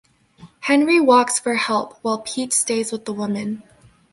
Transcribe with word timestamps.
Henry 0.61 0.99
walks 0.99 1.37
for 1.37 1.53
help 1.53 1.99
while 2.01 2.17
Pete 2.21 2.53
stays 2.53 2.91
with 2.91 3.05
the 3.05 3.13
woman. 3.13 3.61